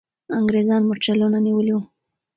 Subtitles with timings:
[0.37, 1.81] انګریزان مرچلونه نیولي وو.